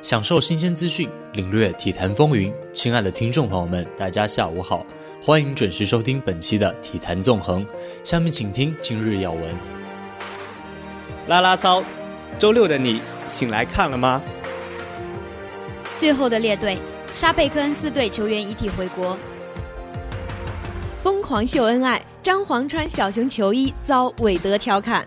[0.00, 2.52] 享受新鲜资讯，领略体坛风云。
[2.72, 4.84] 亲爱的听众朋友们，大家下午好，
[5.20, 7.66] 欢迎准时收听本期的体坛纵横。
[8.04, 9.42] 下面请听今日要闻。
[11.26, 11.82] 啦啦操，
[12.38, 14.22] 周六的你醒来看了吗？
[15.96, 16.78] 最后的列队，
[17.12, 19.18] 沙贝克恩斯队球员遗体回国。
[21.02, 25.06] 疯狂秀恩爱，张皇穿小熊球衣遭韦德调侃。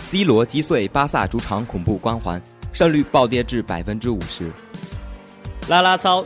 [0.00, 2.40] C 罗击碎巴萨主场恐怖光环，
[2.78, 4.52] 胜率暴跌至百分之五十。
[5.66, 6.24] 啦啦操，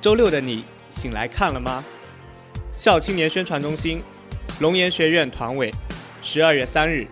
[0.00, 1.84] 周六的你醒来看了吗？
[2.74, 4.02] 校青年宣传中心，
[4.60, 5.70] 龙岩学院团委，
[6.22, 7.06] 十二月三日，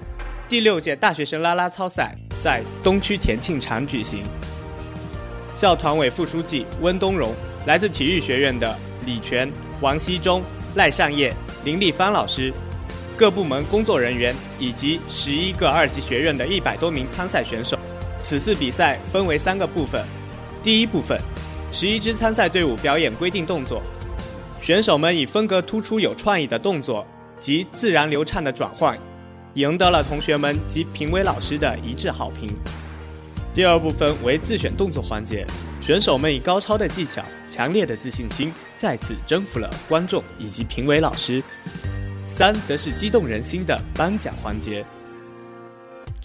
[0.49, 4.23] 第六届大学生啦啦操赛在东区田庆场举行。
[5.55, 7.35] 校团委副书记温东荣，
[7.67, 8.75] 来自体育学院的
[9.05, 9.53] 李全、
[9.83, 10.43] 王希忠、
[10.77, 11.31] 赖善业、
[11.63, 12.51] 林立帆老师。
[13.19, 17.78] 各部门工作人员以及十一个二级学院的一百多名参赛选手。
[18.21, 20.05] 此次比赛分为三个部分。
[20.63, 21.21] 第一部分，
[21.71, 23.83] 十一支参赛队伍表演规定动作，
[24.61, 27.07] 选手们以风格突出、有创意的动作
[27.39, 28.99] 及自然流畅的转换，
[29.55, 32.51] 赢得了同学们及评委老师的一致好评。
[33.55, 35.47] 第二部分为自选动作环节，
[35.81, 41.43] 选手们以高超的技巧、强烈的自信心，再次征服了观众以及评委老师。
[42.27, 44.85] 三则是激动人心的颁奖环节。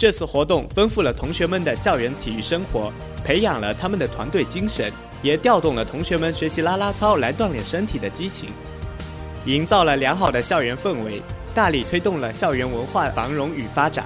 [0.04, 2.92] 这次活动丰富了同学们的校园体育生活，
[3.24, 8.50] 培养了他们的团队精神，也调动了同学们学习啦啦操来锻炼身体的激情，
[9.46, 11.22] 营造了良好的校园氛围，
[11.56, 14.04] 大力推动了校园文化繁荣与发展。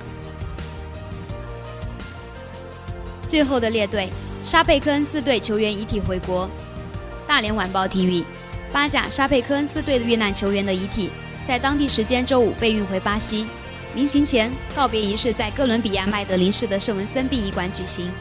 [3.28, 4.08] 最后的列队，
[4.44, 6.48] 沙佩克恩斯队球员遗体回国。
[7.26, 8.24] 大连晚报体育，
[8.72, 11.10] 巴甲沙佩克恩斯队的遇难球员的遗体。
[11.48, 13.48] 在当地时间周五被运回巴西，
[13.98, 18.12] 临行前告别仪式在哥伦比亚麦德林市的圣文森殡仪馆举行。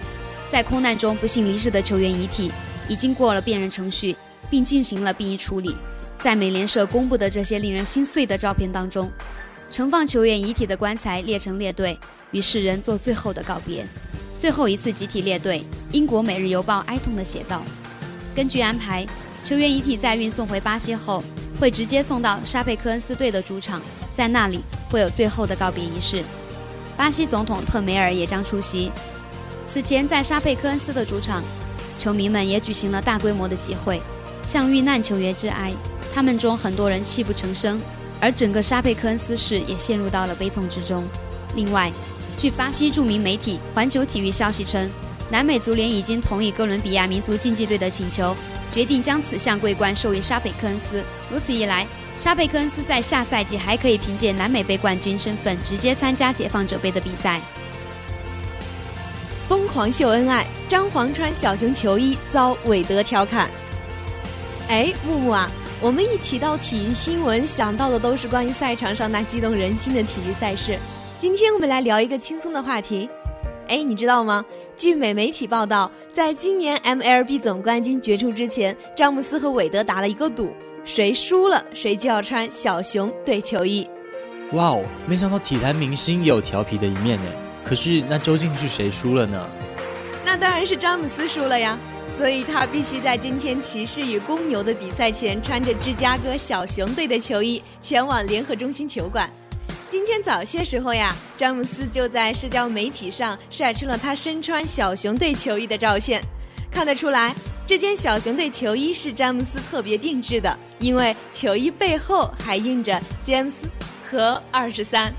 [0.51, 2.51] 在空难中不幸离世的球员遗体
[2.89, 4.17] 已经过了辨认程序，
[4.49, 5.77] 并进行了殡仪处理。
[6.19, 9.13] 在美联社公布的这些令人心碎的照片当中，
[9.69, 11.99] 盛放球员遗体的棺材列成列队，
[12.31, 13.87] 与世人做最后的告别。
[14.39, 17.63] 最后一次集体列队，英国《每日邮报》哀痛地写道
[18.35, 19.07] ：“根据安排，
[19.45, 21.23] 球员遗体在运送回巴西后。”
[21.59, 23.81] 会直接送到沙佩科恩斯队的主场，
[24.13, 24.61] 在那里
[24.91, 26.25] 会有最后的告别仪式。
[26.97, 28.91] 巴西总统特梅尔也将出席。
[29.67, 31.43] 此前，在沙佩科恩斯的主场，
[31.97, 34.01] 球迷们也举行了大规模的集会，
[34.45, 35.73] 向遇难球员致哀。
[36.15, 37.81] 他们中很多人泣不成声，
[38.21, 41.05] 而整个沙佩科恩斯市也陷入到了悲痛之中。
[41.55, 41.93] 另外，
[42.39, 44.91] 据巴西著名媒体环球体育消息称，
[45.31, 48.37] 南美足联已经同意哥伦比亚民族竞技队的请求。
[48.73, 51.03] 决定将此项桂冠授予沙佩克恩斯。
[51.31, 51.87] 如此一来，
[52.19, 57.41] 沙佩克恩斯在下赛季还可以凭借南美杯冠军身份直接参加解放者杯的比赛。
[59.49, 63.49] 疯狂秀恩爱，张皇穿小熊球衣遭韦德调侃。
[64.69, 65.51] 哎，木木啊，
[65.81, 70.77] 我们一提到体育新闻，想到的都是关于赛场上那激动人心的体育赛事。
[71.19, 73.09] 今天我们来聊一个轻松的话题。
[73.69, 74.45] 哎，你知道吗？
[74.77, 80.55] 据美媒体报道，在今年 MLB 总冠军决出之前，詹姆斯和韦德打了一个赌，
[80.85, 83.89] 谁输了谁就要穿小熊队球衣。
[84.53, 87.31] 哇哦，没想到体坛明星也有调皮的一面呢。
[87.65, 89.49] 可是那究竟是谁输了呢？
[90.27, 99.31] 那当然是詹姆斯输了呀，所以他必须在今天骑士与公牛的比赛前，穿着芝加哥小熊队的球衣前往联合中心球馆。
[99.89, 106.21] 今天早些时候呀，詹姆斯就在社交媒体上晒出了他身穿小熊队球衣的照片。
[106.73, 107.33] 看得出来，
[107.65, 113.69] 这件小熊队球衣是詹姆斯特别定制的，因为球衣背后还印着詹姆斯
[114.05, 115.15] 和二十三。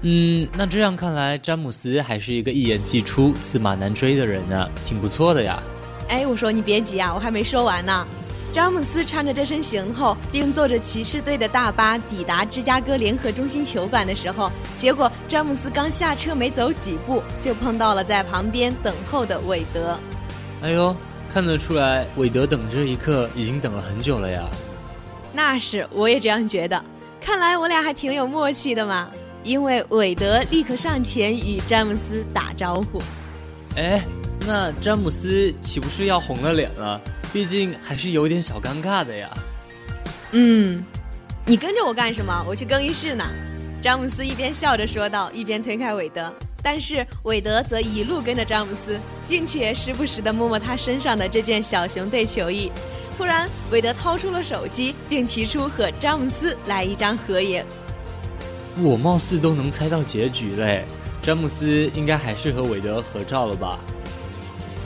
[0.00, 5.62] 嗯，那这样看来，詹姆斯还是一个一言既出、驷马难追的人呢，挺不错的呀。
[6.08, 8.06] 哎，我说你别急啊，我还没说完呢。
[8.56, 20.00] 詹姆斯穿着这身行头，并坐着骑士队的大巴抵达芝加哥联合中心球馆的时候，结果詹姆斯刚下车没走几步，就碰到了在旁边等候的韦德。
[20.62, 20.96] 哎呦，
[21.30, 24.48] 看得出来，韦德等这一刻已经等了很久了呀。
[25.34, 26.82] 那是，我也这样觉得。
[27.20, 29.10] 看来我俩还挺有默契的嘛，
[29.44, 33.02] 因为韦德立刻上前与詹姆斯打招呼。
[33.76, 34.02] 哎，
[34.46, 36.98] 那詹姆斯岂不是要红了脸了？
[37.36, 39.30] 毕竟还是有点小尴尬的呀。
[40.32, 40.82] 嗯，
[41.44, 42.42] 你跟着我干什么？
[42.48, 43.22] 我去更衣室呢。
[43.82, 46.34] 詹姆斯一边笑着说道，一边推开韦德。
[46.62, 48.98] 但是韦德则一路跟着詹姆斯，
[49.28, 52.72] 并且时不时地摸摸他身上的这件小熊队球衣。
[53.18, 57.62] 突然，韦德掏出了手机，并提出和詹姆斯来一张合影。
[58.80, 60.86] 我貌似都能猜到结局嘞，
[61.20, 63.78] 詹姆斯应该还是和韦德合照了吧？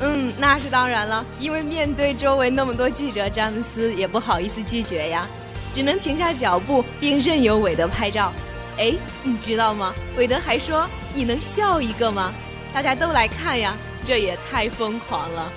[0.01, 5.29] 嗯，那是当然了，因为面对周围那么多记者，詹姆斯也不好意思拒绝呀，
[5.75, 8.33] 只能停下脚步，并任由韦德拍照。
[8.79, 9.95] 哎，你知道吗？
[10.17, 12.33] 韦德还说：“你能笑一个吗？”
[12.73, 15.53] 大家都来看呀，这也太疯狂了。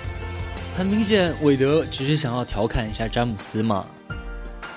[0.75, 3.85] 很明显，韦德只是想要调侃一下詹姆斯嘛。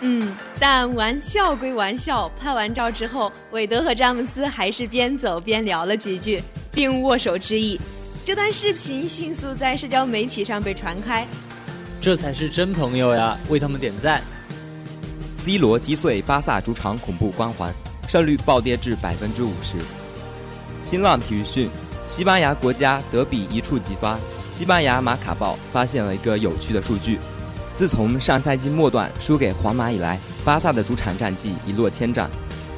[0.00, 6.40] 嗯，但玩笑归玩笑，拍完照之后，韦德和詹姆斯还是边走边聊了几句，
[6.70, 7.80] 并握手致意。
[8.26, 11.24] 这段视频迅速在社交媒体上被传开，
[12.00, 13.38] 这才是真朋友呀！
[13.48, 14.20] 为他们点赞。
[15.36, 17.72] C 罗击碎巴萨主场恐怖光环，
[18.08, 19.76] 胜率暴跌至百分之五十。
[20.82, 21.70] 新浪体育讯：
[22.04, 24.18] 西班牙国家德比一触即发，
[24.50, 27.20] 西班牙马卡报发现了一个有趣的数据：
[27.76, 32.28] 自从上赛季末段输给皇马以来，巴萨的主场战绩一落千丈。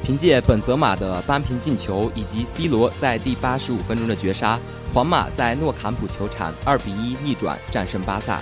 [0.03, 4.59] 凭借本泽马的扳平进球以及 C 罗在第八十五分钟的绝杀，
[4.93, 8.39] 皇马在诺坎普球场二比一逆转战胜巴萨，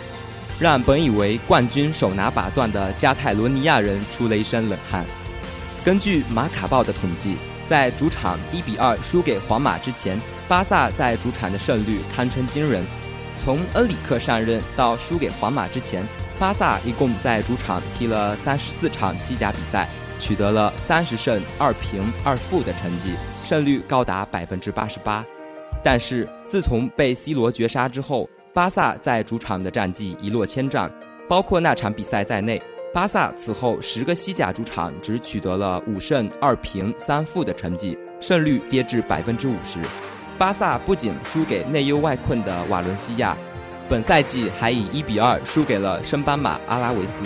[0.59, 5.05] 让本以为冠军手拿把攥的加泰罗尼亚人出了一身冷汗。
[5.83, 12.85] 根据马卡报的统计，在主场一比二输给皇马之前，巴萨在主场的胜率堪称惊人。
[13.39, 16.03] 从恩里克上任到输给皇马之前，
[16.39, 19.87] 巴萨一共在主场踢了三十四场西甲比赛。
[20.19, 23.11] 取得了三十胜二平二负的成绩，
[23.43, 25.23] 胜率高达百分之八十八。
[25.83, 30.89] 但是自从被 C 罗绝杀之后，巴萨在主场的战绩一落千丈，
[31.29, 32.59] 包括那场比赛在内，
[32.91, 39.77] 巴萨此后十个西甲主场只取得了五胜二平三负的成绩，胜率跌至百分之五十。
[40.35, 43.37] 巴萨不仅输给内忧外困的瓦伦西亚，
[43.89, 47.23] 本赛季还以一比二输给了升班马阿拉维斯。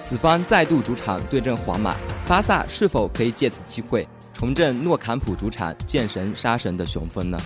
[0.00, 1.96] 此番再度主场对阵皇马，
[2.26, 7.40] 巴萨是否可以借此机会重振诺坎普主场见神杀神的雄风呢？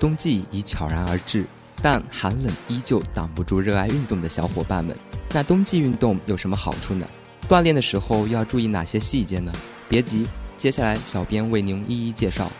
[0.00, 1.46] 冬季已悄然而至，
[1.80, 4.96] 但寒冷依旧挡不住热爱运动的小伙伴们。
[5.30, 7.06] 那冬季运动有什么好处呢？
[7.48, 9.52] 锻炼的时候要注意哪些细节呢？
[9.88, 10.26] 别急，
[10.56, 12.50] 接下来小编为您一一介绍。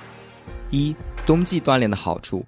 [0.71, 0.95] 一、
[1.27, 2.45] 冬季锻炼的好处。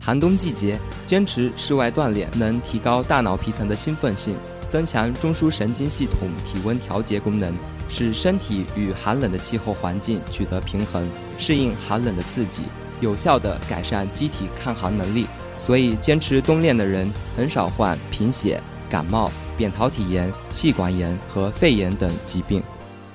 [0.00, 4.36] 寒冬季节，坚持室外锻炼能提高大脑皮层的兴奋性。
[4.68, 7.54] 增强中枢神经系统体温调节功能，
[7.88, 11.08] 使身体与寒冷的气候环境取得平衡，
[11.38, 12.64] 适应寒冷的刺激，
[13.00, 15.26] 有效地改善机体抗寒能力。
[15.56, 18.60] 所以，坚持冬练的人很少患贫血、
[18.90, 22.60] 感冒、扁桃体炎、气管炎和肺炎等疾病。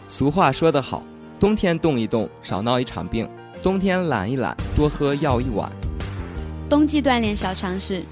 [0.07, 1.03] 俗话说得好，
[1.39, 3.27] 冬天动一动，少闹一场病；
[3.61, 5.69] 冬天懒一懒，多喝药一碗。
[6.69, 8.03] 冬季锻炼小常识。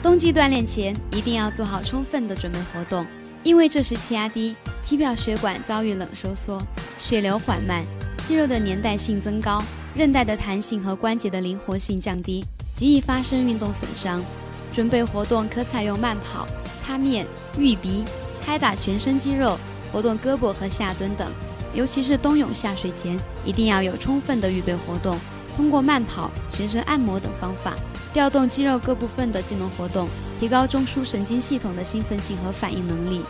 [0.00, 3.04] 冬季锻炼前一定要做好充分的准备活动，
[3.42, 6.62] 因为这时气压低，体表血管遭遇冷收缩，
[7.00, 7.84] 血流缓慢，
[8.18, 9.60] 肌肉的粘带性增高，
[9.92, 14.22] 韧带的弹性和关节的灵活性降低，极易发生运动损伤。
[14.72, 16.46] 准备活动可采用慢跑、
[16.80, 17.26] 擦面、
[17.58, 18.04] 浴鼻、
[18.44, 19.58] 拍打全身肌肉、
[19.90, 21.28] 活动胳膊和下蹲等。
[21.74, 25.18] 尤其是冬泳下水前，一定要有充分的预备活动，
[25.58, 27.74] 通过慢跑、全身按摩等方法。
[28.12, 30.08] 调动肌肉各部分的机能活动，
[30.38, 33.22] 提高中枢神经系统的兴奋性和反应能力。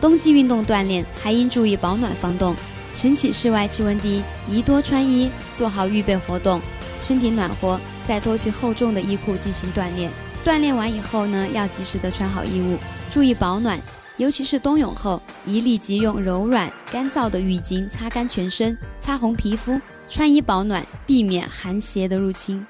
[0.00, 2.54] 冬季运动锻炼还应注意保暖防冻。
[2.94, 6.60] 晨起室外气温低，宜多穿衣，做好预备活动。
[7.00, 10.08] 身体暖和，再脱去厚重的衣裤进行锻炼。
[10.44, 12.78] 锻炼完以后呢，要及时的穿好衣物，
[13.10, 13.80] 注意保暖。
[14.16, 19.80] 尤其是冬泳后，宜立即用柔软干燥的浴巾擦干全身，擦红皮肤，
[20.14, 22.64] 穿衣保暖，避免寒邪的入侵。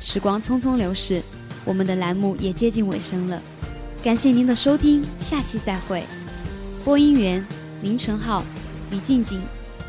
[0.00, 1.22] 时光匆匆流逝，
[1.62, 3.38] 我们的栏目也接近尾声了。
[4.02, 6.02] 感谢您的收听，下期再会。
[6.86, 7.46] 播音员：
[7.82, 8.42] 林晨浩、
[8.90, 9.42] 李静静、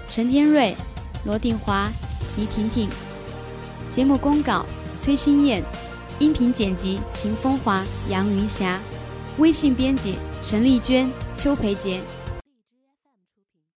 [0.05, 0.75] 陈天瑞、
[1.23, 1.89] 罗定华、
[2.35, 2.89] 倪婷婷。
[3.87, 4.65] 节目公稿：
[4.99, 5.63] 崔新燕。
[6.19, 8.81] 音频剪辑：秦风华、杨云霞。
[9.37, 12.01] 微信编辑：陈丽娟、邱培杰。